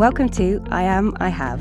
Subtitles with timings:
[0.00, 1.60] Welcome to I Am, I Have.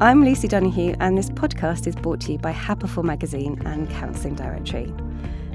[0.00, 4.34] I'm Lucy Donoghue, and this podcast is brought to you by Happiful Magazine and Counselling
[4.34, 4.92] Directory.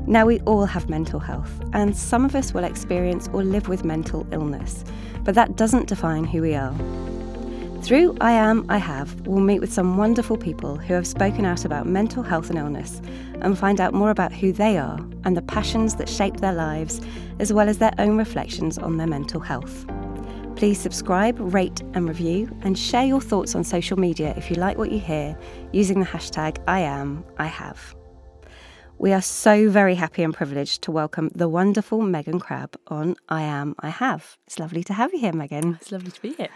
[0.07, 3.83] Now, we all have mental health, and some of us will experience or live with
[3.83, 4.85] mental illness,
[5.25, 6.73] but that doesn't define who we are.
[7.81, 11.65] Through I Am, I Have, we'll meet with some wonderful people who have spoken out
[11.65, 13.01] about mental health and illness
[13.41, 17.01] and find out more about who they are and the passions that shape their lives,
[17.39, 19.85] as well as their own reflections on their mental health.
[20.55, 24.77] Please subscribe, rate, and review, and share your thoughts on social media if you like
[24.77, 25.37] what you hear
[25.73, 27.95] using the hashtag I am, I have.
[28.99, 33.41] We are so very happy and privileged to welcome the wonderful Megan Crabbe on I
[33.41, 34.37] Am, I Have.
[34.45, 35.77] It's lovely to have you here, Megan.
[35.81, 36.49] It's lovely to be here.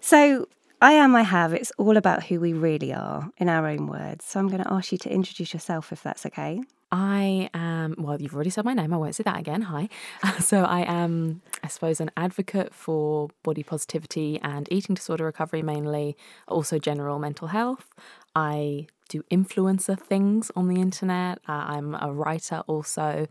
[0.00, 0.48] So,
[0.80, 4.24] I Am, I Have, it's all about who we really are in our own words.
[4.24, 6.62] So, I'm going to ask you to introduce yourself if that's okay.
[6.92, 8.92] I am, well, you've already said my name.
[8.92, 9.62] I won't say that again.
[9.62, 9.88] Hi.
[10.40, 16.16] So, I am, I suppose, an advocate for body positivity and eating disorder recovery mainly,
[16.48, 17.94] also general mental health.
[18.34, 21.38] I do influencer things on the internet.
[21.48, 23.26] Uh, I'm a writer also.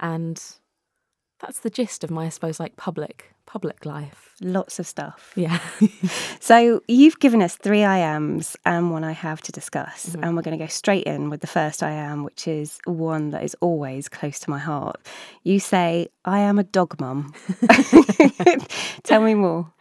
[0.00, 0.42] And
[1.40, 4.32] that's the gist of my, I suppose, like public public life.
[4.40, 5.32] Lots of stuff.
[5.36, 5.58] Yeah.
[6.40, 10.10] So, you've given us three I Ams and one I have to discuss.
[10.10, 10.24] Mm-hmm.
[10.24, 13.30] And we're going to go straight in with the first I Am, which is one
[13.30, 15.00] that is always close to my heart.
[15.42, 17.32] You say, I am a dog mum.
[19.04, 19.72] Tell me more.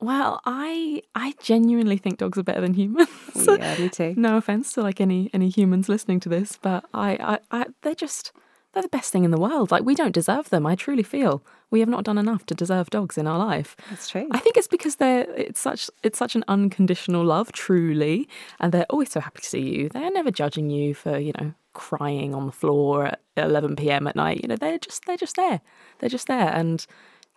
[0.00, 3.08] well, I I genuinely think dogs are better than humans.
[3.34, 4.14] yeah, me too.
[4.16, 7.94] no offense to like any any humans listening to this, but I, I, I they're
[7.96, 8.30] just
[8.74, 9.70] they're the best thing in the world.
[9.70, 10.66] Like we don't deserve them.
[10.66, 13.76] I truly feel we have not done enough to deserve dogs in our life.
[13.88, 14.28] That's true.
[14.30, 18.28] I think it's because they're it's such it's such an unconditional love, truly,
[18.60, 19.88] and they're always so happy to see you.
[19.88, 24.06] They're never judging you for you know crying on the floor at 11 p.m.
[24.06, 24.40] at night.
[24.42, 25.60] You know they're just they're just there.
[25.98, 26.84] They're just there, and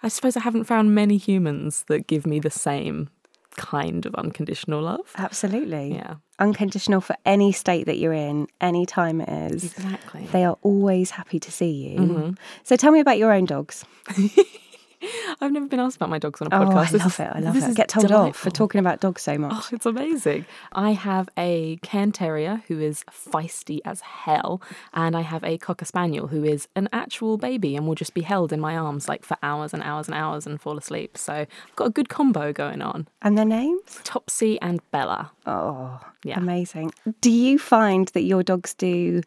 [0.03, 3.09] I suppose I haven't found many humans that give me the same
[3.57, 5.11] kind of unconditional love.
[5.17, 5.95] Absolutely.
[5.95, 9.65] Yeah, Unconditional for any state that you're in, any time it is.
[9.65, 10.27] exactly.
[10.31, 11.99] They are always happy to see you.
[11.99, 12.29] Mm-hmm.
[12.63, 13.83] So, tell me about your own dogs.
[15.41, 16.73] I've never been asked about my dogs on a podcast.
[16.73, 16.77] Oh.
[16.77, 17.29] I This love is- it.
[17.35, 17.75] I love it.
[17.75, 19.53] Get told off for talking about dogs so much.
[19.55, 20.45] Oh, it's amazing.
[20.73, 24.61] I have a Cairn Terrier who is feisty as hell,
[24.93, 28.21] and I have a Cocker Spaniel who is an actual baby and will just be
[28.21, 31.17] held in my arms like for hours and hours and hours and fall asleep.
[31.17, 33.07] So I've got a good combo going on.
[33.21, 33.99] And their names?
[34.03, 35.31] Topsy and Bella.
[35.45, 36.39] Oh, Yeah.
[36.39, 36.91] amazing.
[37.21, 39.21] Do you find that your dogs do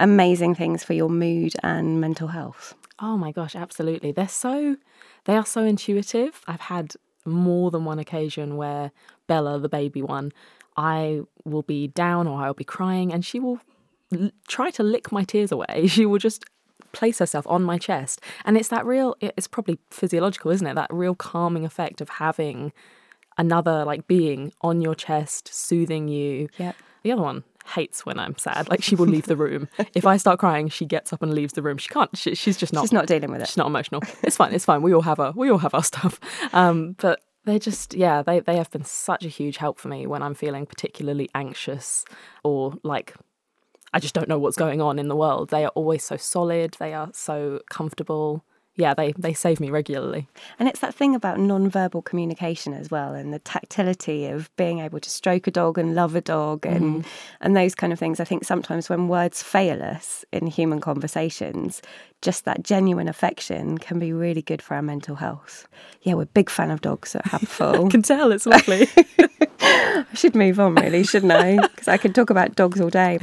[0.00, 2.74] amazing things for your mood and mental health?
[2.98, 4.12] Oh my gosh, absolutely.
[4.12, 4.76] They're so
[5.24, 6.42] they are so intuitive.
[6.46, 8.92] I've had more than one occasion where
[9.26, 10.32] Bella, the baby one,
[10.76, 13.60] I will be down or I'll be crying and she will
[14.12, 15.86] l- try to lick my tears away.
[15.94, 16.44] She will just
[16.92, 18.20] place herself on my chest.
[18.44, 20.74] And it's that real it's probably physiological, isn't it?
[20.74, 22.72] That real calming effect of having
[23.36, 26.48] another like being on your chest soothing you.
[26.58, 26.76] Yep.
[27.04, 28.68] The other one hates when I'm sad.
[28.68, 29.68] Like she will leave the room.
[29.94, 31.78] if I start crying, she gets up and leaves the room.
[31.78, 32.10] She can't.
[32.16, 32.80] She, she's just not.
[32.82, 33.48] She's not dealing with it.
[33.48, 34.02] She's not emotional.
[34.22, 34.52] It's fine.
[34.52, 34.82] It's fine.
[34.82, 36.18] We all have our we all have our stuff.
[36.52, 40.06] Um, but they just yeah they they have been such a huge help for me
[40.06, 42.04] when I'm feeling particularly anxious
[42.42, 43.14] or like
[43.92, 45.50] I just don't know what's going on in the world.
[45.50, 46.76] They are always so solid.
[46.80, 48.44] They are so comfortable.
[48.76, 50.26] Yeah, they they save me regularly.
[50.58, 54.98] And it's that thing about non-verbal communication as well, and the tactility of being able
[54.98, 57.08] to stroke a dog and love a dog, and mm-hmm.
[57.40, 58.18] and those kind of things.
[58.18, 61.82] I think sometimes when words fail us in human conversations,
[62.20, 65.68] just that genuine affection can be really good for our mental health.
[66.02, 67.90] Yeah, we're a big fan of dogs at Happiful.
[67.92, 68.88] can tell it's lovely.
[69.60, 71.58] I should move on, really, shouldn't I?
[71.58, 73.18] Because I could talk about dogs all day.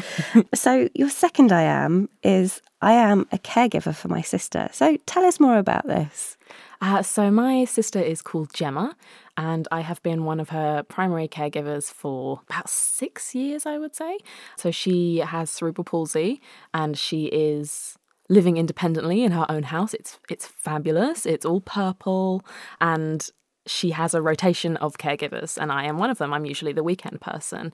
[0.53, 4.69] So, your second I am is I am a caregiver for my sister.
[4.71, 6.37] So, tell us more about this.
[6.81, 8.95] Uh, so my sister is called Gemma,
[9.37, 13.95] and I have been one of her primary caregivers for about six years, I would
[13.95, 14.17] say.
[14.57, 16.41] So she has cerebral palsy,
[16.73, 17.97] and she is
[18.29, 19.93] living independently in her own house.
[19.93, 21.27] It's it's fabulous.
[21.27, 22.43] It's all purple,
[22.79, 23.29] and
[23.67, 26.33] she has a rotation of caregivers, and I am one of them.
[26.33, 27.73] I'm usually the weekend person.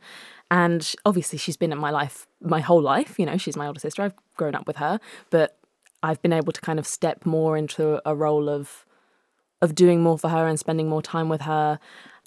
[0.51, 3.17] And obviously, she's been in my life my whole life.
[3.17, 4.03] You know, she's my older sister.
[4.03, 4.99] I've grown up with her,
[5.29, 5.57] but
[6.03, 8.85] I've been able to kind of step more into a role of
[9.61, 11.79] of doing more for her and spending more time with her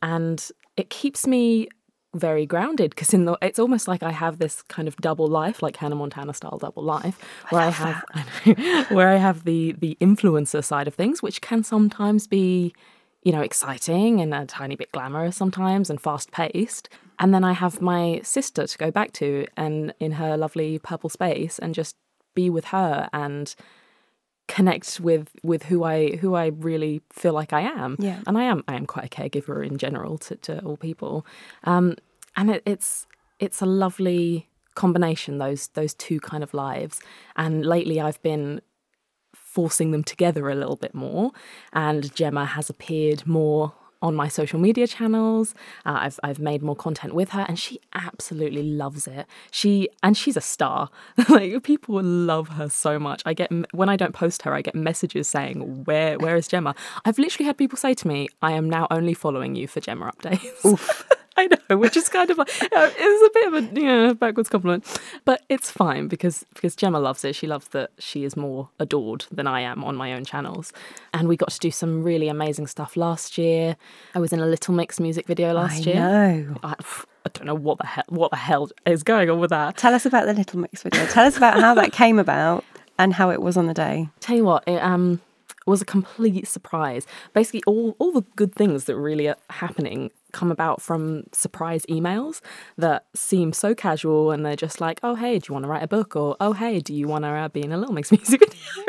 [0.02, 1.68] and it keeps me
[2.12, 5.62] very grounded because in the it's almost like I have this kind of double life
[5.62, 7.20] like Hannah Montana style double life
[7.50, 8.24] where I, have I
[8.56, 12.74] know, where I have the the influencer side of things which can sometimes be
[13.22, 16.88] you know exciting and a tiny bit glamorous sometimes and fast paced
[17.18, 21.10] and then I have my sister to go back to and in her lovely purple
[21.10, 21.94] space and just
[22.34, 23.54] be with her and
[24.48, 27.96] connect with with who I who I really feel like I am.
[27.98, 28.20] Yeah.
[28.26, 31.26] And I am I am quite a caregiver in general to, to all people.
[31.64, 31.96] Um,
[32.36, 33.06] and it, it's
[33.38, 37.00] it's a lovely combination those those two kind of lives.
[37.36, 38.60] And lately I've been
[39.50, 41.32] forcing them together a little bit more.
[41.72, 45.54] And Gemma has appeared more on my social media channels.
[45.84, 49.26] Uh, I've I've made more content with her, and she absolutely loves it.
[49.50, 50.90] She and she's a star.
[51.28, 53.22] like people love her so much.
[53.26, 56.74] I get when I don't post her, I get messages saying, "Where where is Gemma?"
[57.04, 60.12] I've literally had people say to me, "I am now only following you for Gemma
[60.12, 61.04] updates."
[61.40, 64.14] I know, which is kind of like uh, it's a bit of a you know,
[64.14, 67.34] backwards compliment, but it's fine because because Gemma loves it.
[67.34, 70.72] She loves that she is more adored than I am on my own channels,
[71.14, 73.76] and we got to do some really amazing stuff last year.
[74.14, 75.94] I was in a Little Mix music video last I year.
[75.96, 76.56] know.
[76.62, 76.74] I,
[77.26, 79.76] I don't know what the hell what the hell is going on with that.
[79.76, 81.06] Tell us about the Little Mix video.
[81.06, 82.64] Tell us about how that came about
[82.98, 84.08] and how it was on the day.
[84.20, 85.20] Tell you what, it um
[85.66, 87.06] was a complete surprise.
[87.32, 92.40] Basically, all all the good things that really are happening come about from surprise emails
[92.76, 95.82] that seem so casual and they're just like, oh, hey, do you want to write
[95.82, 96.16] a book?
[96.16, 98.84] Or, oh, hey, do you want to uh, be in a Little Mix music video?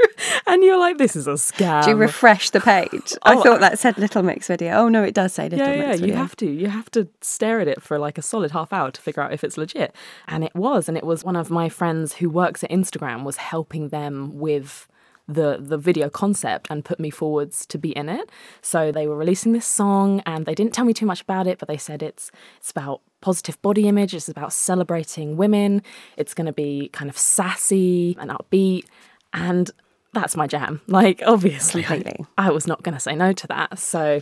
[0.47, 1.83] and you're like, this is a scam.
[1.83, 3.13] Do you refresh the page?
[3.23, 4.73] I thought that said Little Mix video.
[4.75, 6.07] Oh, no, it does say Little yeah, Mix yeah, video.
[6.07, 6.45] you have to.
[6.45, 9.33] You have to stare at it for like a solid half hour to figure out
[9.33, 9.95] if it's legit.
[10.27, 10.87] And it was.
[10.87, 14.87] And it was one of my friends who works at Instagram was helping them with
[15.33, 18.29] the the video concept and put me forwards to be in it.
[18.61, 21.59] So they were releasing this song and they didn't tell me too much about it,
[21.59, 25.83] but they said it's it's about positive body image, it's about celebrating women,
[26.17, 28.85] it's going to be kind of sassy and upbeat
[29.33, 29.71] and
[30.13, 30.81] that's my jam.
[30.87, 32.03] Like obviously I,
[32.37, 33.79] I was not going to say no to that.
[33.79, 34.21] So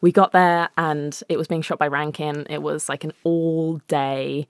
[0.00, 2.46] we got there and it was being shot by Rankin.
[2.50, 4.46] It was like an all day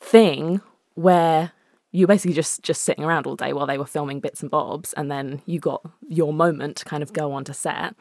[0.00, 0.60] thing
[0.94, 1.52] where
[1.92, 4.92] you basically just just sitting around all day while they were filming bits and bobs
[4.94, 7.94] and then you got your moment to kind of go onto set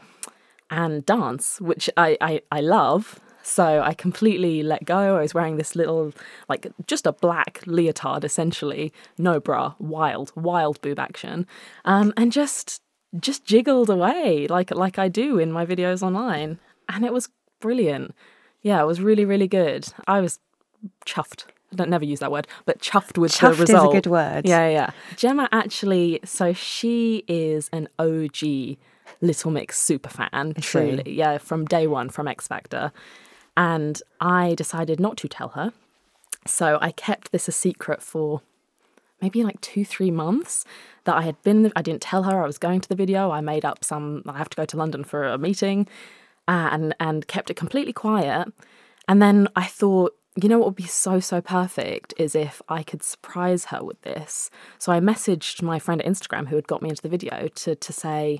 [0.69, 3.19] and dance which I, I i love.
[3.41, 5.17] So i completely let go.
[5.17, 6.13] I was wearing this little
[6.47, 8.93] like just a black leotard essentially.
[9.17, 9.73] No bra.
[9.79, 11.47] Wild wild boob action.
[11.85, 12.81] Um, and just
[13.19, 16.59] just jiggled away like like i do in my videos online.
[16.87, 18.13] And it was brilliant.
[18.61, 19.87] Yeah it was really really good.
[20.07, 20.39] I was
[21.05, 24.07] chuffed I don't never use that word, but chuffed with Chuffed the is a good
[24.07, 24.47] word.
[24.47, 24.91] Yeah, yeah.
[25.15, 28.77] Gemma actually, so she is an OG
[29.21, 31.03] Little Mix super fan, truly.
[31.05, 32.91] Yeah, from day one, from X Factor.
[33.57, 35.73] And I decided not to tell her.
[36.47, 38.41] So I kept this a secret for
[39.21, 40.63] maybe like two, three months
[41.03, 43.31] that I had been, I didn't tell her I was going to the video.
[43.31, 45.87] I made up some, I have to go to London for a meeting
[46.47, 48.47] uh, and, and kept it completely quiet.
[49.07, 52.83] And then I thought, you know what would be so, so perfect is if I
[52.83, 54.49] could surprise her with this.
[54.77, 57.75] So I messaged my friend at Instagram who had got me into the video to,
[57.75, 58.39] to say,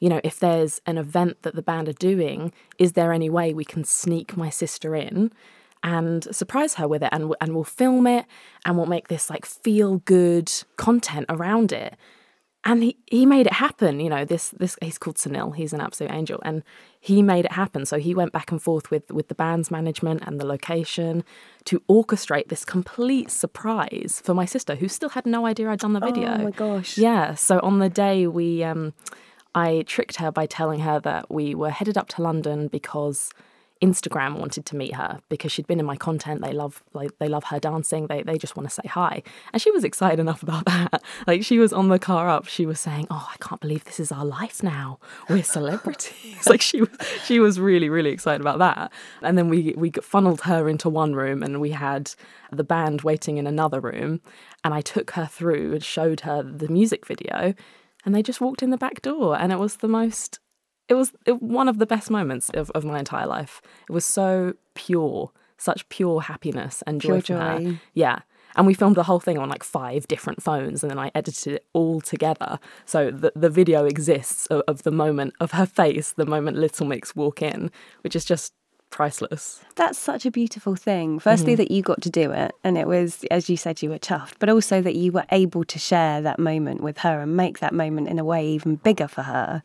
[0.00, 3.52] you know, if there's an event that the band are doing, is there any way
[3.52, 5.32] we can sneak my sister in
[5.82, 7.08] and surprise her with it?
[7.10, 8.26] And, and we'll film it
[8.64, 11.96] and we'll make this like feel good content around it.
[12.64, 14.24] And he, he made it happen, you know.
[14.24, 15.54] This this he's called Sunil.
[15.54, 16.64] He's an absolute angel, and
[17.00, 17.86] he made it happen.
[17.86, 21.24] So he went back and forth with with the band's management and the location
[21.66, 25.92] to orchestrate this complete surprise for my sister, who still had no idea I'd done
[25.92, 26.34] the video.
[26.34, 26.98] Oh my gosh.
[26.98, 27.34] Yeah.
[27.34, 28.92] So on the day we um
[29.54, 33.30] I tricked her by telling her that we were headed up to London because
[33.80, 36.42] Instagram wanted to meet her because she'd been in my content.
[36.42, 38.06] They love like they love her dancing.
[38.06, 39.22] They they just want to say hi.
[39.52, 41.02] And she was excited enough about that.
[41.26, 44.00] Like she was on the car up, she was saying, "Oh, I can't believe this
[44.00, 44.98] is our life now.
[45.28, 46.90] We're celebrities." like she was
[47.24, 48.92] she was really really excited about that.
[49.22, 52.12] And then we we funneled her into one room and we had
[52.52, 54.20] the band waiting in another room
[54.64, 57.54] and I took her through and showed her the music video
[58.04, 60.38] and they just walked in the back door and it was the most
[60.88, 63.60] it was one of the best moments of, of my entire life.
[63.88, 68.20] It was so pure such pure happiness and joy Pure from her yeah.
[68.56, 71.54] And we filmed the whole thing on like five different phones and then i edited
[71.54, 72.58] it all together.
[72.86, 76.86] So the, the video exists of, of the moment of her face the moment little
[76.86, 77.70] mix walk in
[78.02, 78.54] which is just
[78.90, 81.18] priceless That's such a beautiful thing.
[81.20, 83.98] Firstly, that you got to do it, and it was, as you said, you were
[83.98, 87.60] chuffed, but also that you were able to share that moment with her and make
[87.60, 89.62] that moment in a way even bigger for her.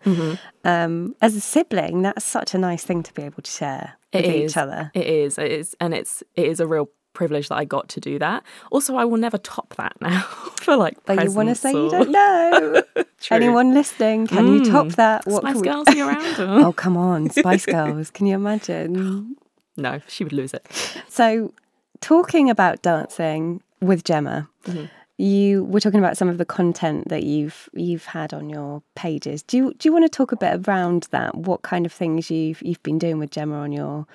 [0.64, 4.24] Um, as a sibling, that's such a nice thing to be able to share with
[4.26, 4.52] It is.
[4.52, 4.92] each other.
[4.94, 5.38] It is.
[5.38, 8.44] It is, and it's it is a real privilege that I got to do that.
[8.72, 10.22] Also, I will never top that now
[10.62, 10.98] for like.
[11.06, 12.84] But you want to say you don't know.
[13.22, 13.38] True.
[13.38, 14.96] Anyone listening, can you top Mm.
[14.96, 15.26] that?
[15.26, 16.40] What Spice we- Girls are around.
[16.66, 18.10] Oh, come on, Spice Girls.
[18.12, 19.36] Can you imagine?
[19.78, 20.66] no, she would lose it.
[21.08, 21.54] So,
[22.02, 24.86] talking about dancing with Gemma, Mm-hmm.
[25.18, 29.44] you were talking about some of the content that you've you've had on your pages.
[29.44, 31.36] Do you do you want to talk a bit around that?
[31.36, 34.06] What kind of things you've you've been doing with Gemma on your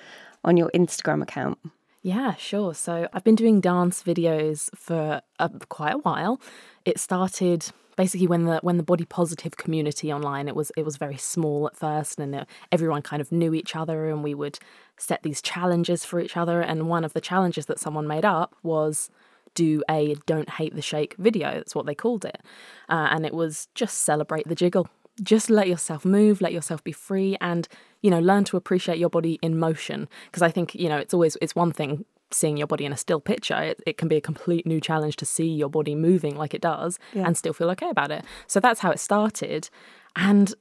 [0.43, 1.57] on your Instagram account?
[2.01, 2.73] Yeah, sure.
[2.73, 6.39] So I've been doing dance videos for uh, quite a while.
[6.85, 10.95] It started basically when the when the body positive community online it was it was
[10.95, 14.57] very small at first and uh, everyone kind of knew each other and we would
[14.95, 18.55] set these challenges for each other and one of the challenges that someone made up
[18.63, 19.09] was
[19.53, 22.41] do a don't hate the shake video that's what they called it
[22.87, 24.87] uh, and it was just celebrate the jiggle
[25.19, 27.67] just let yourself move let yourself be free and
[28.01, 31.13] you know learn to appreciate your body in motion because i think you know it's
[31.13, 34.15] always it's one thing seeing your body in a still picture, it, it can be
[34.15, 37.25] a complete new challenge to see your body moving like it does yeah.
[37.25, 38.23] and still feel okay about it.
[38.47, 39.69] So that's how it started.
[40.15, 40.53] And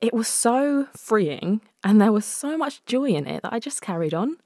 [0.00, 3.80] it was so freeing and there was so much joy in it that I just
[3.80, 4.36] carried on.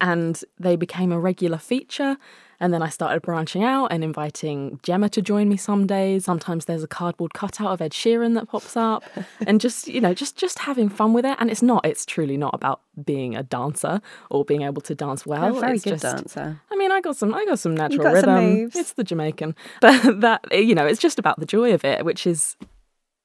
[0.00, 2.16] And they became a regular feature.
[2.62, 6.26] And then I started branching out and inviting Gemma to join me some days.
[6.26, 9.02] Sometimes there's a cardboard cutout of Ed Sheeran that pops up,
[9.46, 11.38] and just you know, just just having fun with it.
[11.40, 15.24] And it's not, it's truly not about being a dancer or being able to dance
[15.24, 15.56] well.
[15.56, 16.60] A very it's good just, dancer.
[16.70, 18.70] I mean, I got some, I got some natural got rhythm.
[18.70, 18.80] some.
[18.80, 22.26] It's the Jamaican, but that you know, it's just about the joy of it, which
[22.26, 22.56] is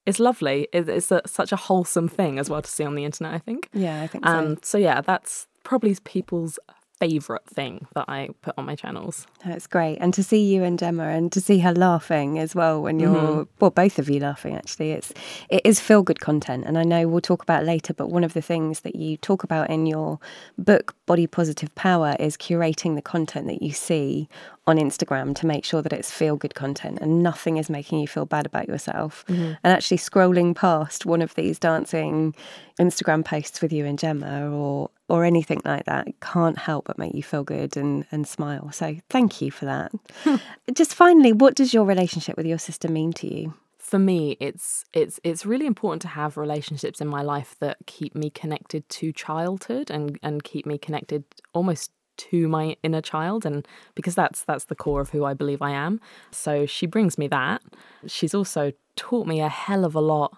[0.05, 0.69] it's lovely.
[0.71, 3.33] It's a, such a wholesome thing as well to see on the internet.
[3.33, 3.69] I think.
[3.73, 4.31] Yeah, I think so.
[4.31, 6.57] Um, so yeah, that's probably is people's
[6.99, 9.27] favorite thing that I put on my channels.
[9.45, 9.97] That's great.
[9.97, 13.13] And to see you and Gemma and to see her laughing as well when you're
[13.13, 13.51] mm-hmm.
[13.59, 14.91] well, both of you laughing actually.
[14.91, 15.13] It's
[15.49, 16.63] it is feel good content.
[16.65, 19.43] And I know we'll talk about later, but one of the things that you talk
[19.43, 20.19] about in your
[20.57, 24.29] book, Body Positive Power, is curating the content that you see
[24.67, 28.07] on Instagram to make sure that it's feel good content and nothing is making you
[28.07, 29.23] feel bad about yourself.
[29.27, 29.53] Mm-hmm.
[29.63, 32.35] And actually scrolling past one of these dancing
[32.79, 37.13] Instagram posts with you and Gemma or or anything like that can't help but make
[37.13, 38.71] you feel good and, and smile.
[38.71, 39.91] So thank you for that.
[40.73, 43.53] Just finally, what does your relationship with your sister mean to you?
[43.77, 48.15] For me, it's it's it's really important to have relationships in my life that keep
[48.15, 53.67] me connected to childhood and, and keep me connected almost to my inner child and
[53.95, 55.99] because that's that's the core of who I believe I am.
[56.31, 57.61] So she brings me that.
[58.07, 60.37] She's also taught me a hell of a lot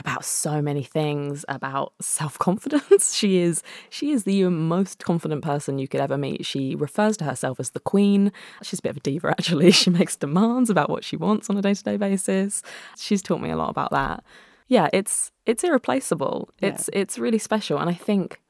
[0.00, 3.14] about so many things about self-confidence.
[3.14, 6.44] she is she is the most confident person you could ever meet.
[6.44, 8.32] She refers to herself as the queen.
[8.62, 9.70] She's a bit of a diva actually.
[9.70, 12.62] She makes demands about what she wants on a day-to-day basis.
[12.96, 14.24] She's taught me a lot about that.
[14.68, 16.48] Yeah, it's it's irreplaceable.
[16.60, 16.70] Yeah.
[16.70, 18.40] It's it's really special and I think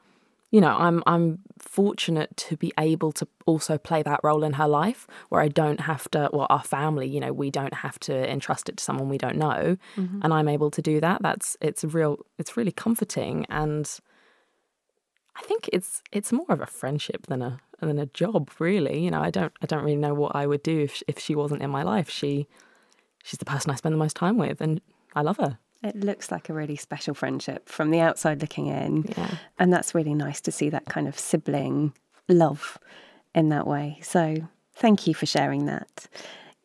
[0.50, 4.66] you know, I'm I'm fortunate to be able to also play that role in her
[4.66, 8.30] life where I don't have to well our family, you know, we don't have to
[8.30, 10.20] entrust it to someone we don't know mm-hmm.
[10.22, 11.22] and I'm able to do that.
[11.22, 14.00] That's it's real it's really comforting and
[15.36, 19.00] I think it's it's more of a friendship than a than a job really.
[19.04, 21.34] You know, I don't I don't really know what I would do if if she
[21.36, 22.10] wasn't in my life.
[22.10, 22.48] She
[23.22, 24.80] she's the person I spend the most time with and
[25.14, 25.58] I love her.
[25.82, 29.06] It looks like a really special friendship from the outside looking in.
[29.16, 29.36] Yeah.
[29.58, 31.94] And that's really nice to see that kind of sibling
[32.28, 32.78] love
[33.34, 33.98] in that way.
[34.02, 34.36] So
[34.74, 36.06] thank you for sharing that.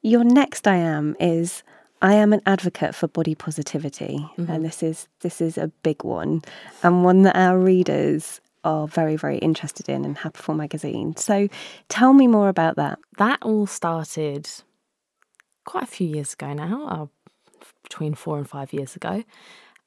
[0.02, 1.64] Your next I am is
[2.02, 4.18] I am an advocate for body positivity.
[4.38, 4.52] Mm-hmm.
[4.52, 6.42] And this is this is a big one
[6.84, 11.16] and one that our readers are very, very interested in and in Happiful magazine.
[11.16, 11.48] So
[11.88, 13.00] tell me more about that.
[13.18, 14.50] That all started
[15.66, 16.88] quite a few years ago now.
[16.88, 17.06] Uh,
[17.84, 19.24] between four and five years ago.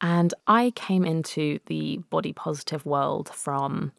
[0.00, 3.92] And I came into the body positive world from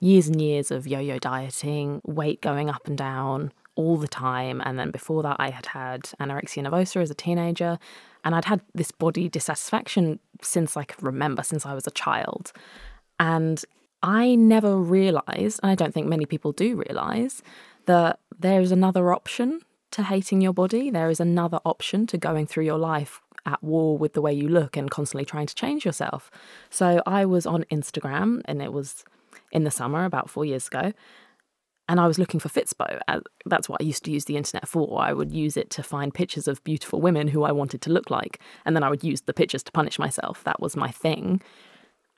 [0.00, 4.62] years and years of yo yo dieting, weight going up and down all the time.
[4.64, 7.78] And then before that, I had had anorexia nervosa as a teenager.
[8.24, 12.52] And I'd had this body dissatisfaction since I could remember, since I was a child.
[13.20, 13.62] And
[14.02, 17.42] I never realized, and I don't think many people do realize,
[17.86, 19.60] that there's another option
[19.96, 20.90] to hating your body.
[20.90, 24.46] There is another option to going through your life at war with the way you
[24.46, 26.30] look and constantly trying to change yourself.
[26.68, 29.04] So I was on Instagram and it was
[29.52, 30.92] in the summer about four years ago.
[31.88, 33.00] And I was looking for Fitspo.
[33.08, 35.00] Uh, that's what I used to use the internet for.
[35.00, 38.10] I would use it to find pictures of beautiful women who I wanted to look
[38.10, 38.38] like.
[38.66, 40.44] And then I would use the pictures to punish myself.
[40.44, 41.40] That was my thing.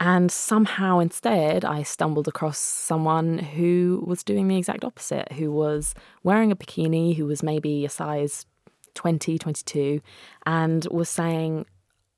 [0.00, 5.94] And somehow instead, I stumbled across someone who was doing the exact opposite, who was
[6.22, 8.46] wearing a bikini, who was maybe a size
[8.94, 10.00] 20, 22,
[10.46, 11.66] and was saying,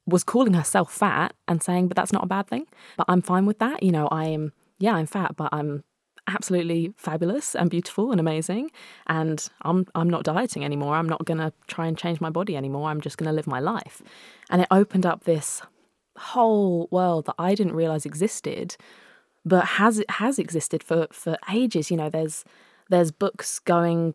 [0.07, 2.67] was calling herself fat and saying, but that's not a bad thing.
[2.97, 3.83] But I'm fine with that.
[3.83, 5.83] You know, I am, yeah, I'm fat, but I'm
[6.27, 8.71] absolutely fabulous and beautiful and amazing.
[9.07, 10.95] And I'm I'm not dieting anymore.
[10.95, 12.91] I'm not gonna try and change my body anymore.
[12.91, 14.03] I'm just gonna live my life.
[14.51, 15.63] And it opened up this
[16.21, 18.77] whole world that I didn't realize existed,
[19.45, 21.91] but has has existed for for ages.
[21.91, 22.45] You know, there's
[22.91, 24.15] there's books going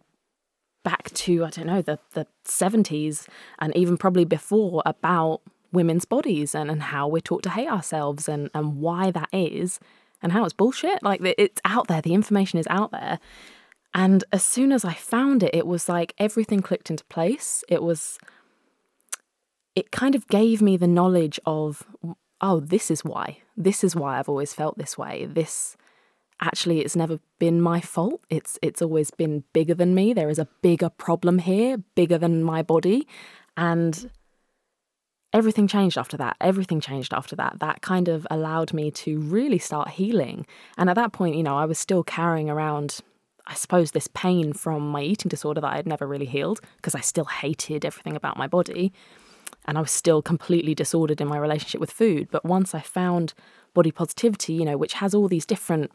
[0.86, 3.28] back to, I don't know, the, the 70s
[3.60, 5.42] and even probably before about
[5.74, 9.80] women's bodies and, and how we're taught to hate ourselves and, and why that is
[10.22, 11.02] and how it's bullshit.
[11.02, 13.20] Like it's out there, the information is out there.
[13.94, 17.64] And as soon as I found it, it was like everything clicked into place.
[17.68, 18.20] It was,
[19.76, 21.86] it kind of gave me the knowledge of,
[22.42, 23.40] oh, this is why.
[23.58, 25.26] This is why I've always felt this way.
[25.26, 25.76] This
[26.42, 28.22] actually it's never been my fault.
[28.30, 30.14] It's it's always been bigger than me.
[30.14, 33.08] There is a bigger problem here, bigger than my body.
[33.58, 34.10] And
[35.34, 36.38] everything changed after that.
[36.40, 37.60] Everything changed after that.
[37.60, 40.46] That kind of allowed me to really start healing.
[40.78, 43.00] And at that point, you know, I was still carrying around,
[43.48, 46.96] I suppose, this pain from my eating disorder that I had never really healed because
[46.96, 48.94] I still hated everything about my body.
[49.66, 52.28] And I was still completely disordered in my relationship with food.
[52.32, 53.34] But once I found
[53.74, 55.92] body positivity, you know, which has all these different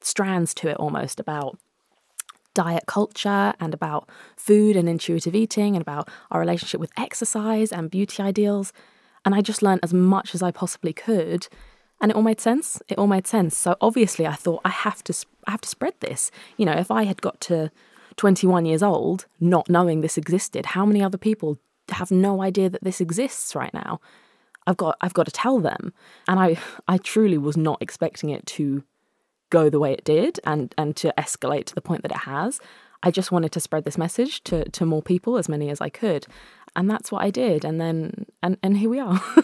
[0.00, 1.58] strands to it almost about
[2.54, 7.90] diet culture and about food and intuitive eating and about our relationship with exercise and
[7.90, 8.72] beauty ideals.
[9.24, 11.48] And I just learned as much as I possibly could.
[12.00, 12.82] And it all made sense.
[12.88, 13.56] It all made sense.
[13.56, 15.14] So obviously, I thought I have to,
[15.46, 16.30] I have to spread this.
[16.56, 17.70] You know, if I had got to
[18.16, 21.58] 21 years old, not knowing this existed, how many other people
[21.90, 24.00] have no idea that this exists right now?
[24.66, 25.92] I've got, I've got to tell them.
[26.28, 28.84] And I, I truly was not expecting it to
[29.52, 32.58] go the way it did and and to escalate to the point that it has.
[33.04, 35.90] I just wanted to spread this message to to more people, as many as I
[35.90, 36.26] could,
[36.74, 37.64] and that's what I did.
[37.64, 39.20] And then and and here we are.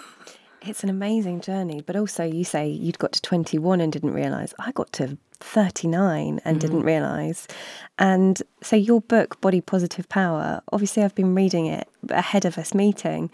[0.68, 4.12] it's an amazing journey, but also you say you'd got to twenty one and didn't
[4.12, 4.54] realize.
[4.58, 6.60] I got to 39 and mm.
[6.60, 7.46] didn't realize.
[7.98, 12.74] And so, your book, Body Positive Power, obviously, I've been reading it ahead of us
[12.74, 13.30] meeting,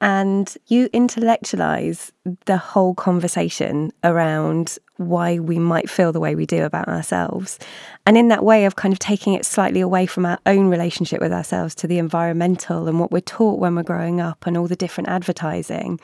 [0.00, 2.10] and you intellectualize
[2.46, 7.58] the whole conversation around why we might feel the way we do about ourselves.
[8.06, 11.20] And in that way of kind of taking it slightly away from our own relationship
[11.20, 14.66] with ourselves to the environmental and what we're taught when we're growing up and all
[14.66, 16.00] the different advertising,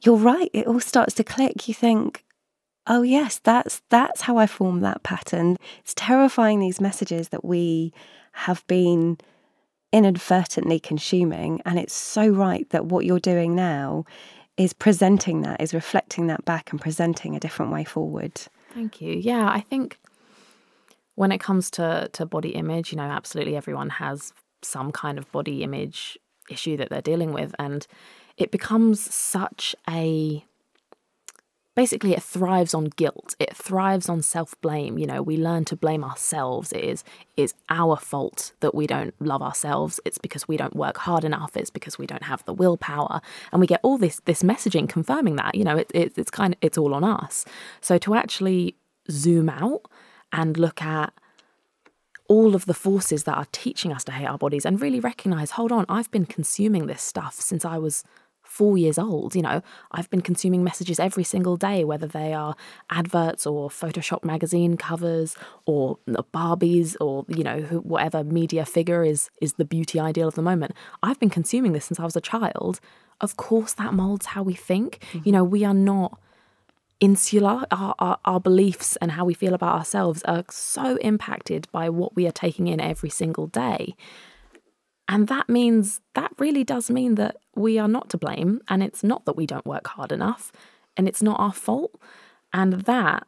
[0.00, 1.68] you're right, it all starts to click.
[1.68, 2.24] You think,
[2.86, 5.56] oh yes, that's that's how I form that pattern.
[5.80, 7.92] It's terrifying these messages that we
[8.32, 9.18] have been
[9.92, 11.60] inadvertently consuming.
[11.64, 14.04] And it's so right that what you're doing now
[14.56, 18.40] is presenting that, is reflecting that back and presenting a different way forward.
[18.74, 19.14] Thank you.
[19.14, 19.98] Yeah, I think
[21.14, 25.30] when it comes to, to body image, you know, absolutely everyone has some kind of
[25.32, 26.18] body image
[26.50, 27.54] issue that they're dealing with.
[27.58, 27.86] And
[28.38, 30.44] it becomes such a
[31.74, 33.36] basically it thrives on guilt.
[33.38, 34.98] It thrives on self-blame.
[34.98, 36.72] You know we learn to blame ourselves.
[36.72, 37.04] It is
[37.36, 40.00] is our fault that we don't love ourselves.
[40.04, 41.56] It's because we don't work hard enough.
[41.56, 43.20] It's because we don't have the willpower.
[43.52, 45.56] And we get all this this messaging confirming that.
[45.56, 47.44] You know it, it, it's kind of it's all on us.
[47.80, 48.76] So to actually
[49.10, 49.82] zoom out
[50.32, 51.12] and look at
[52.28, 55.52] all of the forces that are teaching us to hate our bodies and really recognize
[55.52, 58.04] hold on i've been consuming this stuff since i was
[58.48, 59.36] four years old.
[59.36, 62.56] You know, I've been consuming messages every single day, whether they are
[62.90, 69.54] adverts or Photoshop magazine covers or Barbies or you know whatever media figure is is
[69.54, 70.72] the beauty ideal of the moment.
[71.02, 72.80] I've been consuming this since I was a child.
[73.20, 74.98] Of course, that molds how we think.
[75.12, 75.20] Mm-hmm.
[75.24, 76.18] You know, we are not
[77.00, 77.64] insular.
[77.70, 82.16] Our, our, our beliefs and how we feel about ourselves are so impacted by what
[82.16, 83.94] we are taking in every single day.
[85.08, 88.60] And that means, that really does mean that we are not to blame.
[88.68, 90.52] And it's not that we don't work hard enough
[90.96, 91.98] and it's not our fault.
[92.52, 93.26] And that,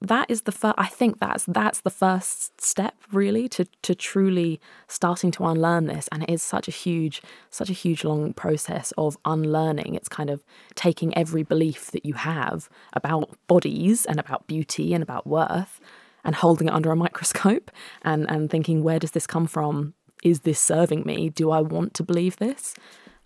[0.00, 4.60] that is the first, I think that's, that's the first step really to, to truly
[4.86, 6.08] starting to unlearn this.
[6.12, 9.96] And it is such a huge, such a huge long process of unlearning.
[9.96, 10.44] It's kind of
[10.76, 15.78] taking every belief that you have about bodies and about beauty and about worth
[16.24, 17.70] and holding it under a microscope
[18.02, 19.94] and, and thinking, where does this come from?
[20.22, 21.30] Is this serving me?
[21.30, 22.74] Do I want to believe this?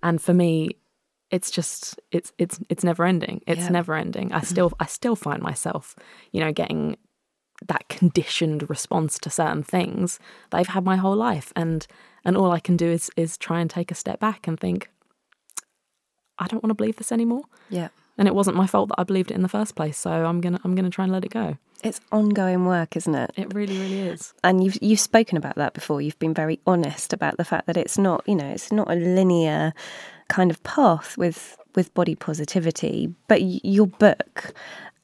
[0.03, 0.77] And for me,
[1.31, 3.43] it's just it's it's it's never ending.
[3.47, 3.69] It's yeah.
[3.71, 4.33] never ending.
[4.33, 4.47] I mm-hmm.
[4.47, 5.97] still I still find myself,
[6.31, 6.97] you know, getting
[7.67, 10.19] that conditioned response to certain things
[10.51, 11.87] that I've had my whole life and
[12.25, 14.91] and all I can do is is try and take a step back and think
[16.39, 17.45] I don't want to believe this anymore.
[17.71, 17.89] Yeah.
[18.18, 20.40] And it wasn't my fault that I believed it in the first place, so I'm
[20.40, 21.57] going to I'm to try and let it go.
[21.83, 23.33] It's ongoing work, isn't it?
[23.37, 24.35] It really, really is.
[24.44, 26.01] And you've you've spoken about that before.
[26.01, 28.94] You've been very honest about the fact that it's not, you know, it's not a
[28.94, 29.72] linear
[30.29, 33.12] kind of path with with body positivity.
[33.29, 34.55] But your book,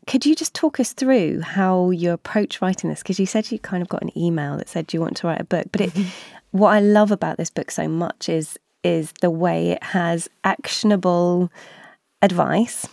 [0.07, 3.03] could you just talk us through how you approach writing this?
[3.03, 5.41] Because you said you kind of got an email that said you want to write
[5.41, 5.67] a book.
[5.73, 5.93] But it,
[6.51, 11.51] what I love about this book so much is is the way it has actionable
[12.23, 12.87] advice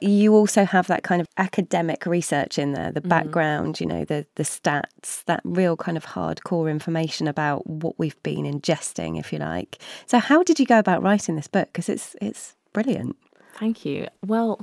[0.00, 3.80] you also have that kind of academic research in there, the background, mm.
[3.80, 8.44] you know, the the stats, that real kind of hardcore information about what we've been
[8.44, 9.78] ingesting, if you like.
[10.06, 11.68] So, how did you go about writing this book?
[11.72, 13.16] Because it's it's brilliant.
[13.58, 14.08] Thank you.
[14.26, 14.60] Well,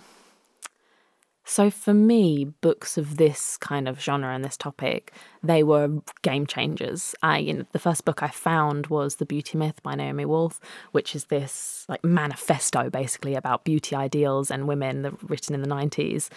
[1.50, 6.46] so for me, books of this kind of genre and this topic, they were game
[6.46, 7.16] changers.
[7.24, 10.60] I, you know, the first book I found was The Beauty Myth by Naomi Wolf,
[10.92, 16.28] which is this like manifesto basically about beauty ideals and women written in the 90s.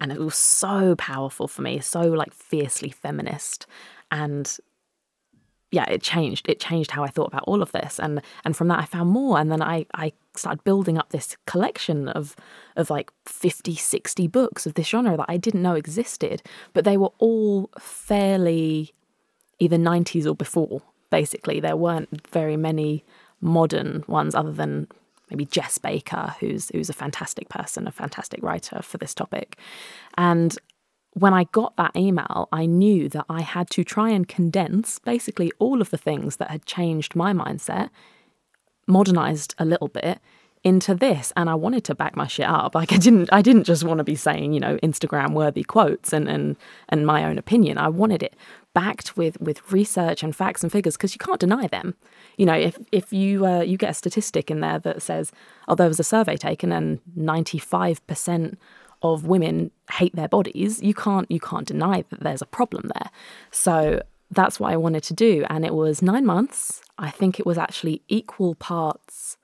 [0.00, 3.66] And it was so powerful for me, so like fiercely feminist.
[4.12, 4.56] And
[5.72, 6.48] yeah, it changed.
[6.48, 9.08] It changed how I thought about all of this, and and from that I found
[9.10, 12.36] more, and then I I started building up this collection of
[12.76, 16.42] of like 50, 60 books of this genre that I didn't know existed,
[16.74, 18.92] but they were all fairly
[19.58, 20.82] either nineties or before.
[21.10, 23.02] Basically, there weren't very many
[23.40, 24.88] modern ones other than
[25.30, 29.56] maybe Jess Baker, who's who's a fantastic person, a fantastic writer for this topic,
[30.18, 30.58] and
[31.14, 35.52] when I got that email, I knew that I had to try and condense basically
[35.58, 37.90] all of the things that had changed my mindset,
[38.86, 40.20] modernized a little bit
[40.64, 42.74] into this and I wanted to back my shit up.
[42.74, 46.12] Like I didn't I didn't just want to be saying, you know, Instagram worthy quotes
[46.12, 46.56] and and
[46.88, 47.78] and my own opinion.
[47.78, 48.36] I wanted it
[48.72, 51.94] backed with with research and facts and figures because you can't deny them.
[52.36, 55.32] You know, if if you uh, you get a statistic in there that says,
[55.66, 58.56] oh, there was a survey taken and 95%
[59.02, 63.10] of women hate their bodies, you can't you can't deny that there's a problem there.
[63.50, 66.82] So that's what I wanted to do, and it was nine months.
[66.98, 69.36] I think it was actually equal parts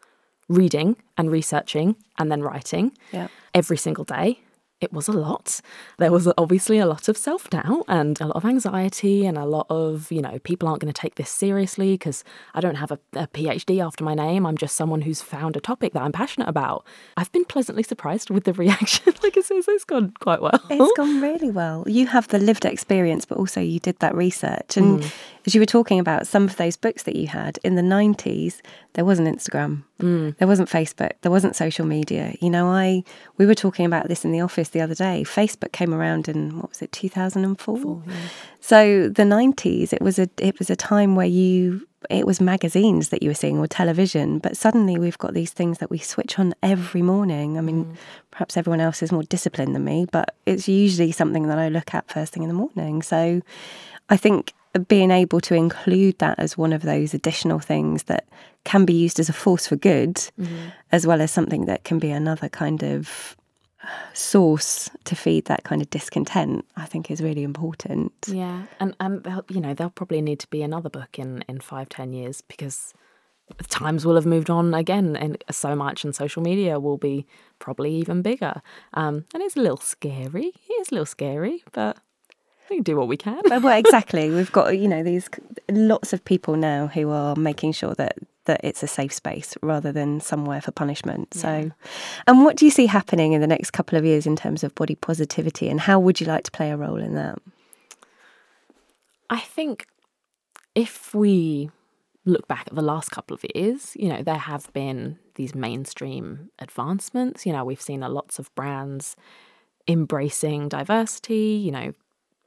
[0.49, 3.29] reading and researching and then writing yeah.
[3.55, 4.40] every single day
[4.81, 5.61] it was a lot.
[5.99, 9.45] There was obviously a lot of self doubt and a lot of anxiety, and a
[9.45, 12.23] lot of, you know, people aren't going to take this seriously because
[12.55, 14.47] I don't have a, a, PhD after my name.
[14.47, 16.87] I'm just someone who's found a topic that I'm passionate about.
[17.17, 19.12] I've been pleasantly surprised with the reaction.
[19.23, 20.61] like I said, it's gone quite well.
[20.71, 21.85] It's gone really well.
[21.87, 24.77] You have the lived experience, but also you did that research.
[24.77, 25.12] And mm.
[25.49, 28.61] As you were talking about some of those books that you had in the 90s,
[28.93, 30.37] there wasn't Instagram, mm.
[30.37, 32.35] there wasn't Facebook, there wasn't social media.
[32.43, 33.03] You know, I
[33.39, 35.25] we were talking about this in the office the other day.
[35.25, 38.03] Facebook came around in what was it, two thousand and four?
[38.61, 43.09] So the nineties, it was a it was a time where you it was magazines
[43.09, 46.39] that you were seeing or television, but suddenly we've got these things that we switch
[46.39, 47.57] on every morning.
[47.57, 47.97] I mean, mm.
[48.31, 51.95] perhaps everyone else is more disciplined than me, but it's usually something that I look
[51.95, 53.01] at first thing in the morning.
[53.01, 53.41] So
[54.11, 54.53] I think
[54.87, 58.29] being able to include that as one of those additional things that
[58.65, 60.69] can be used as a force for good, mm-hmm.
[60.93, 63.37] as well as something that can be another kind of
[64.13, 68.13] source to feed that kind of discontent, I think is really important.
[68.27, 71.89] Yeah, and and you know there'll probably need to be another book in in five
[71.89, 72.93] ten years because
[73.69, 77.27] times will have moved on again and so much and social media will be
[77.59, 78.61] probably even bigger
[78.95, 81.97] um, and it's a little scary it is a little scary but
[82.71, 83.41] we do what we can.
[83.45, 84.31] well, exactly.
[84.31, 85.29] We've got you know these
[85.71, 89.93] lots of people now who are making sure that that it's a safe space rather
[89.93, 91.29] than somewhere for punishment.
[91.35, 91.43] Yeah.
[91.43, 91.71] So,
[92.27, 94.75] and what do you see happening in the next couple of years in terms of
[94.75, 97.39] body positivity, and how would you like to play a role in that?
[99.31, 99.87] I think
[100.75, 101.71] if we
[102.25, 106.51] look back at the last couple of years, you know, there have been these mainstream
[106.59, 107.45] advancements.
[107.47, 109.17] You know, we've seen lots of brands
[109.87, 111.95] embracing diversity, you know,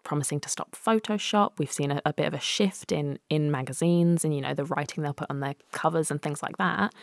[0.04, 1.52] promising to stop Photoshop.
[1.58, 4.66] We've seen a, a, bit of a shift in in magazines and you know the
[4.66, 6.94] writing they'll put on their covers and things like that.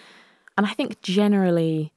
[0.56, 1.92] And I think generally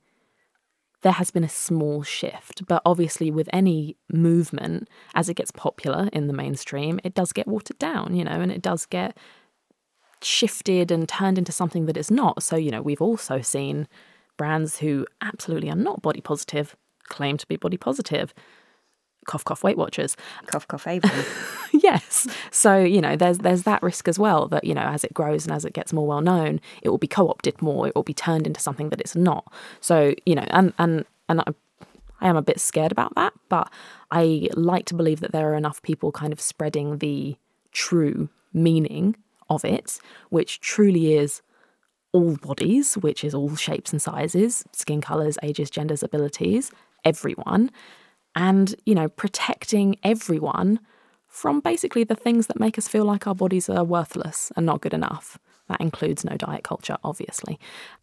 [1.02, 6.10] there has been a small shift, but obviously with any movement as it gets popular
[6.14, 9.18] in the mainstream, it does get watered down, you know, and it does get
[10.22, 12.44] shifted and turned into something that it's not.
[12.44, 13.88] So, you know, we've also seen
[14.38, 16.76] brands who absolutely are not body positive
[17.10, 18.34] claim to be body positive
[19.26, 20.16] cough cough Weight Watchers.
[20.48, 21.12] Cough cough Avon.
[21.74, 22.28] yes.
[22.52, 25.46] So, you know, there's there's that risk as well that, you know, as it grows
[25.46, 28.14] and as it gets more well known, it will be co-opted more, it will be
[28.14, 29.52] turned into something that it's not.
[29.80, 31.46] So, you know, and and and I,
[32.20, 33.72] I am a bit scared about that, but
[34.12, 37.38] I like to believe that there are enough people kind of spreading the
[37.72, 39.16] true meaning
[39.50, 41.42] of it, which truly is
[42.14, 46.72] all bodies, which is all shapes and sizes, skin colours, ages, genders, abilities,
[47.06, 47.72] everyone
[48.36, 50.80] and, you know, protecting everyone
[51.28, 54.82] from basically the things that make us feel like our bodies are worthless and not
[54.82, 55.38] good enough.
[55.70, 57.58] That includes no diet culture, obviously.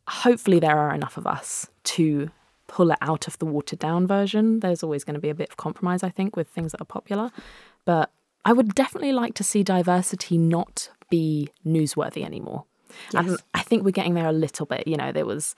[0.08, 2.30] Hopefully, there are enough of us to
[2.66, 4.60] pull it out of the watered down version.
[4.60, 6.86] There's always going to be a bit of compromise, I think, with things that are
[6.86, 7.30] popular.
[7.84, 8.10] But
[8.44, 12.64] I would definitely like to see diversity not be newsworthy anymore.
[13.12, 13.26] Yes.
[13.26, 14.86] And I think we're getting there a little bit.
[14.86, 15.54] You know, there was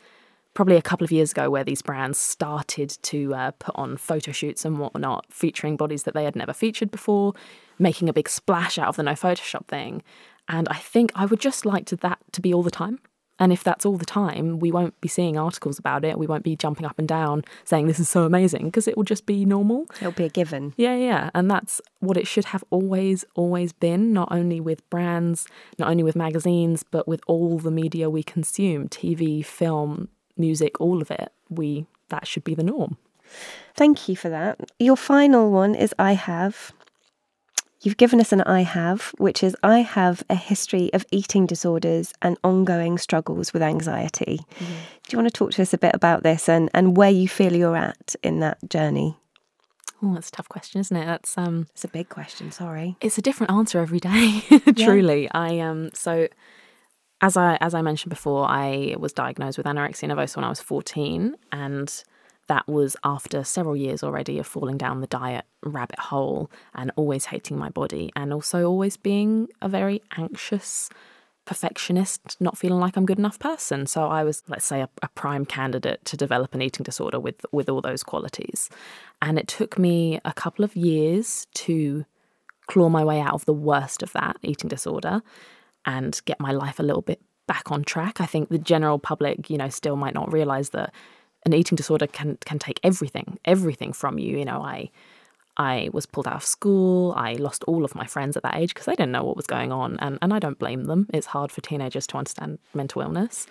[0.55, 4.33] probably a couple of years ago where these brands started to uh, put on photo
[4.33, 7.35] shoots and whatnot featuring bodies that they had never featured before,
[7.79, 10.03] making a big splash out of the no Photoshop thing.
[10.49, 12.99] And I think I would just like to that to be all the time.
[13.41, 16.19] And if that's all the time, we won't be seeing articles about it.
[16.19, 19.05] We won't be jumping up and down saying this is so amazing because it will
[19.05, 19.87] just be normal.
[19.97, 20.75] It'll be a given.
[20.77, 21.31] Yeah, yeah.
[21.35, 25.47] And that's what it should have always, always been, not only with brands,
[25.79, 30.11] not only with magazines, but with all the media we consume TV, film,
[30.41, 31.33] music, all of it.
[31.49, 32.97] We that should be the norm.
[33.75, 34.59] Thank you for that.
[34.79, 36.73] Your final one is I have.
[37.83, 42.13] You've given us an I have, which is I have a history of eating disorders
[42.21, 44.41] and ongoing struggles with anxiety.
[44.57, 44.65] Mm-hmm.
[44.65, 47.27] Do you want to talk to us a bit about this and, and where you
[47.27, 49.17] feel you're at in that journey?
[50.03, 51.07] Oh, that's a tough question, isn't it?
[51.07, 52.97] That's um It's a big question, sorry.
[53.01, 54.43] It's a different answer every day.
[54.77, 55.25] Truly.
[55.25, 55.31] Yeah.
[55.33, 56.29] I um so
[57.21, 60.61] as I as I mentioned before, I was diagnosed with anorexia nervosa when I was
[60.61, 62.05] 14 and
[62.47, 67.27] that was after several years already of falling down the diet rabbit hole and always
[67.27, 70.89] hating my body and also always being a very anxious
[71.45, 73.87] perfectionist, not feeling like I'm good enough person.
[73.87, 77.47] So I was, let's say, a, a, prime candidate to develop an eating disorder with
[77.53, 78.69] with all those qualities.
[79.23, 82.05] And it took me a couple of years to
[82.67, 85.23] claw my way out of the worst of that eating disorder
[85.91, 88.21] and get my life a little bit back on track.
[88.21, 90.93] I think the general public, you know, still might not realize that
[91.45, 94.39] an eating disorder can can take everything, everything from you.
[94.39, 94.91] You know, I
[95.57, 97.13] I was pulled out of school.
[97.17, 99.47] I lost all of my friends at that age because they didn't know what was
[99.47, 101.09] going on, and and I don't blame them.
[101.13, 103.47] It's hard for teenagers to understand mental illness,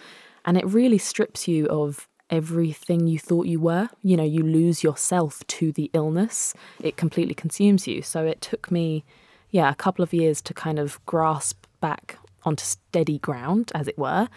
[0.45, 3.89] and it really strips you of everything you thought you were.
[4.01, 6.53] You know, you lose yourself to the illness.
[6.79, 8.01] It completely consumes you.
[8.01, 9.03] So it took me,
[9.49, 13.97] yeah, a couple of years to kind of grasp back onto steady ground, as it
[13.97, 14.27] were.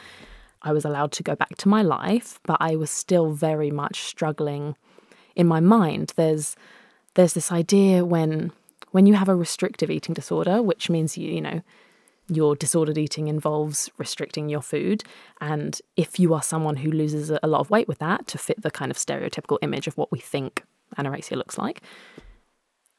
[0.63, 4.03] I was allowed to go back to my life, but I was still very much
[4.03, 4.77] struggling
[5.35, 6.13] in my mind.
[6.17, 6.57] There's
[7.15, 8.53] there's this idea when
[8.93, 11.63] when you have a restrictive eating disorder, which means you, you know,
[12.29, 15.03] your disordered eating involves restricting your food.
[15.41, 18.63] And if you are someone who loses a lot of weight with that to fit
[18.63, 20.63] the kind of stereotypical image of what we think
[20.97, 21.83] anorexia looks like,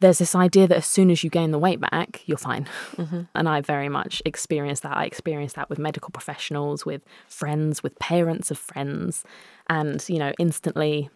[0.03, 2.67] there's this idea that as soon as you gain the weight back, you're fine.
[2.97, 3.21] Mm-hmm.
[3.35, 4.97] And I very much experienced that.
[4.97, 9.23] I experienced that with medical professionals, with friends, with parents of friends.
[9.69, 11.09] And, you know, instantly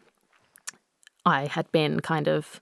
[1.26, 2.62] I had been kind of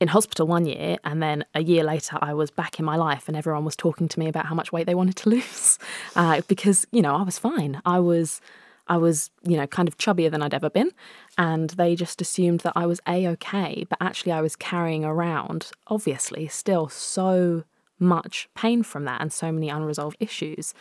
[0.00, 3.24] in hospital one year, and then a year later, I was back in my life,
[3.26, 5.78] and everyone was talking to me about how much weight they wanted to lose
[6.16, 7.82] uh, because you know I was fine.
[7.84, 8.40] I was
[8.88, 10.90] I was, you know, kind of chubbier than I'd ever been.
[11.38, 13.86] And they just assumed that I was A OK.
[13.88, 17.64] But actually, I was carrying around, obviously, still so
[17.98, 20.74] much pain from that and so many unresolved issues.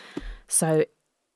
[0.47, 0.85] So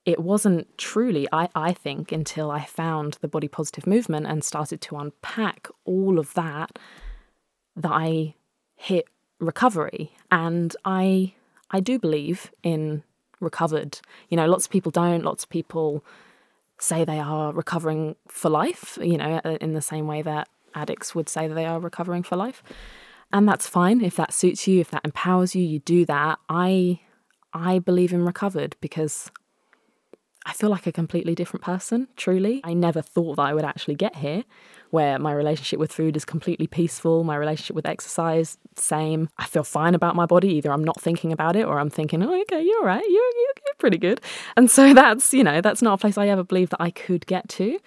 [0.06, 4.82] it wasn't truly, I, I think, until I found the body positive movement and started
[4.82, 6.80] to unpack all of that,
[7.76, 8.36] that I
[8.76, 9.06] hit
[9.40, 10.12] recovery.
[10.32, 11.34] And I
[11.72, 13.04] I do believe in
[13.40, 14.00] recovered.
[14.30, 16.04] You know, lots of people don't, lots of people
[16.84, 21.16] say they are recovering for life, you know, uh, in the same way that addicts
[21.16, 22.64] would say that they are recovering for life.
[23.32, 26.40] And that's fine if that suits you, if that empowers you, you do that.
[26.50, 27.00] I
[27.54, 29.32] I believe in recovered because
[30.46, 32.62] I feel like a completely different person, truly.
[32.64, 34.44] I never thought that I would actually get here
[34.90, 39.30] where my relationship with food is completely peaceful, my relationship with exercise, same.
[39.40, 40.50] I feel fine about my body.
[40.50, 43.32] Either I'm not thinking about it or I'm thinking, oh, okay, you're all right, you're,
[43.42, 44.22] you're pretty good.
[44.56, 47.28] And so that's, you know, that's not a place I ever believed that I could
[47.28, 47.78] get to.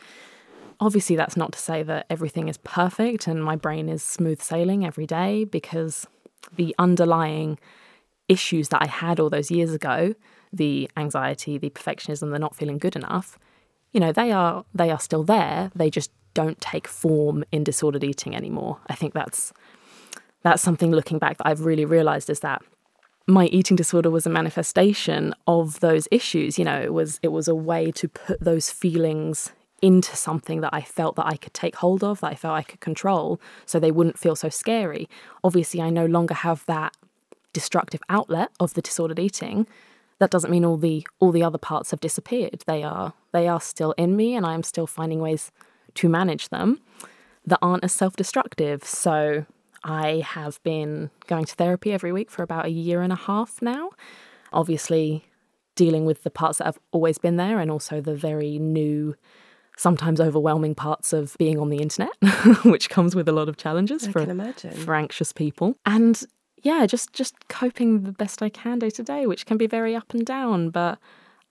[0.78, 4.84] Obviously, that's not to say that everything is perfect and my brain is smooth sailing
[4.84, 6.06] every day because
[6.54, 7.58] the underlying
[8.28, 10.14] issues that I had all those years ago,
[10.52, 13.38] the anxiety, the perfectionism, the not feeling good enough,
[13.92, 15.70] you know, they are they are still there.
[15.74, 18.78] They just don't take form in disordered eating anymore.
[18.88, 19.54] I think that's
[20.42, 22.62] that's something looking back that I've really realized is that
[23.26, 26.58] my eating disorder was a manifestation of those issues.
[26.58, 30.72] You know, it was it was a way to put those feelings into something that
[30.72, 33.78] I felt that I could take hold of, that I felt I could control, so
[33.78, 35.08] they wouldn't feel so scary.
[35.44, 36.96] Obviously, I no longer have that
[37.52, 39.66] destructive outlet of the disordered eating.
[40.18, 42.62] That doesn't mean all the all the other parts have disappeared.
[42.66, 45.50] They are they are still in me and I am still finding ways
[45.94, 46.80] to manage them
[47.44, 48.84] that aren't as self destructive.
[48.84, 49.46] So
[49.86, 53.62] I have been going to therapy every week for about a year and a half
[53.62, 53.90] now.
[54.52, 55.24] Obviously,
[55.76, 59.14] dealing with the parts that have always been there and also the very new,
[59.76, 62.10] sometimes overwhelming parts of being on the internet,
[62.64, 65.76] which comes with a lot of challenges I for, for anxious people.
[65.86, 66.20] And
[66.62, 69.94] yeah, just just coping the best I can day to day, which can be very
[69.94, 70.98] up and down, but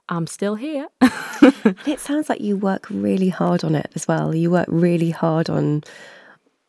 [0.10, 0.90] I'm still here.
[1.02, 4.36] it sounds like you work really hard on it as well.
[4.36, 5.84] You work really hard on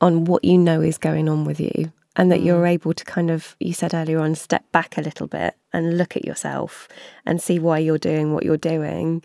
[0.00, 2.44] on what you know is going on with you and that mm.
[2.46, 5.98] you're able to kind of you said earlier on step back a little bit and
[5.98, 6.88] look at yourself
[7.24, 9.22] and see why you're doing what you're doing.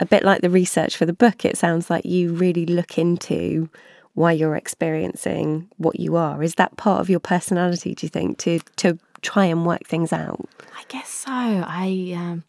[0.00, 3.68] A bit like the research for the book, it sounds like you really look into
[4.14, 6.42] why you're experiencing what you are.
[6.42, 10.12] Is that part of your personality, do you think, to to try and work things
[10.12, 10.48] out?
[10.76, 11.30] I guess so.
[11.30, 12.44] I um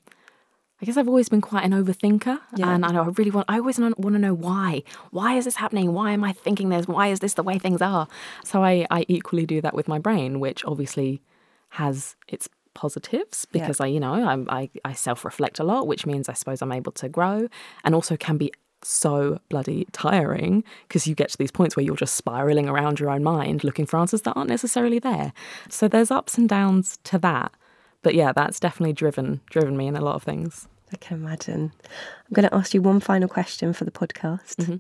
[0.83, 2.75] I guess I've always been quite an overthinker, yeah.
[2.75, 3.45] and I know I really want.
[3.47, 4.83] I always want to know why.
[5.11, 5.93] Why is this happening?
[5.93, 6.89] Why am I thinking this?
[6.89, 8.05] Why is this the way things are?
[8.43, 11.21] So I, I equally do that with my brain, which obviously
[11.69, 13.85] has its positives because yeah.
[13.85, 16.73] I, you know, I'm, I I self reflect a lot, which means I suppose I'm
[16.73, 17.47] able to grow,
[17.85, 21.95] and also can be so bloody tiring because you get to these points where you're
[21.95, 25.31] just spiraling around your own mind looking for answers that aren't necessarily there.
[25.69, 27.53] So there's ups and downs to that.
[28.01, 30.67] But yeah, that's definitely driven driven me in a lot of things.
[30.93, 31.73] I can imagine.
[31.83, 34.75] I'm going to ask you one final question for the podcast, mm-hmm.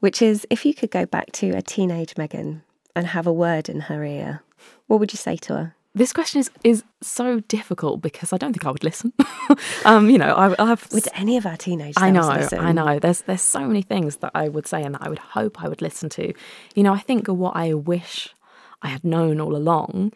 [0.00, 2.62] which is if you could go back to a teenage Megan
[2.94, 4.42] and have a word in her ear,
[4.86, 5.74] what would you say to her?
[5.94, 9.14] This question is, is so difficult because I don't think I would listen.
[9.86, 11.94] um, you know, I, have would any of our teenagers?
[11.96, 12.58] I know, listen?
[12.58, 12.98] I know.
[12.98, 15.68] There's there's so many things that I would say and that I would hope I
[15.68, 16.34] would listen to.
[16.74, 18.28] You know, I think what I wish
[18.82, 20.12] I had known all along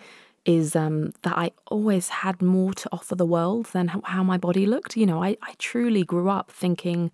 [0.57, 4.67] is um, that I always had more to offer the world than how my body
[4.67, 4.97] looked.
[4.97, 7.11] You know, I, I truly grew up thinking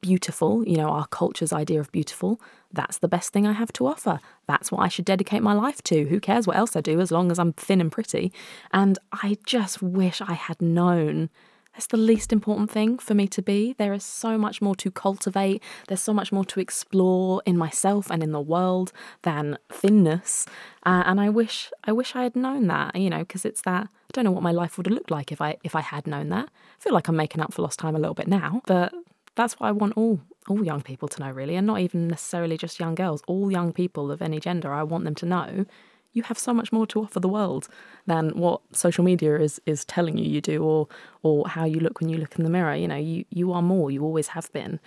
[0.00, 2.40] beautiful, you know, our culture's idea of beautiful,
[2.72, 4.20] that's the best thing I have to offer.
[4.46, 6.04] That's what I should dedicate my life to.
[6.04, 8.32] Who cares what else I do as long as I'm thin and pretty?
[8.72, 11.30] And I just wish I had known
[11.78, 13.72] it's the least important thing for me to be.
[13.78, 18.10] There is so much more to cultivate, there's so much more to explore in myself
[18.10, 20.44] and in the world than thinness.
[20.84, 23.84] Uh, and I wish I wish I had known that, you know, because it's that
[23.84, 26.06] I don't know what my life would have looked like if I if I had
[26.06, 26.48] known that.
[26.48, 28.92] I feel like I'm making up for lost time a little bit now, but
[29.36, 32.56] that's what I want all all young people to know really, and not even necessarily
[32.56, 33.22] just young girls.
[33.28, 35.64] All young people of any gender, I want them to know
[36.12, 37.68] you have so much more to offer the world
[38.06, 40.88] than what social media is is telling you you do or
[41.22, 42.74] or how you look when you look in the mirror.
[42.74, 44.80] You know you you are more you always have been.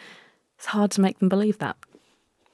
[0.58, 1.78] It's hard to make them believe that.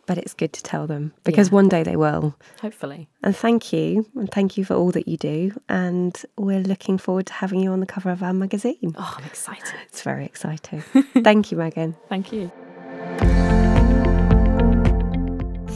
[0.06, 1.56] But it's good to tell them because yeah.
[1.56, 2.34] one day they will.
[2.62, 3.10] Hopefully.
[3.24, 5.52] And thank you and thank you for all that you do.
[5.68, 8.96] And we're looking forward to having you on the cover of our magazine.
[8.98, 9.76] Oh i'm excited.
[9.90, 10.80] It's very exciting.
[11.24, 11.98] Thank you megan.
[12.08, 12.50] Thank you